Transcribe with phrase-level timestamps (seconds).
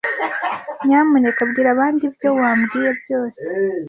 [0.85, 3.41] Nyamuneka bwira abandi ibyo wambwiye byose.